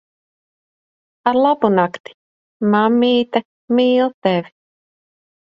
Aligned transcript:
Arlabunakti. 1.31 2.15
Mammīte 2.77 3.43
mīl 3.83 4.11
tevi. 4.29 4.53